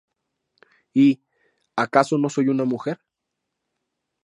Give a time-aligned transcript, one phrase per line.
[0.95, 1.21] Y
[1.75, 2.99] ¿acaso no soy una mujer?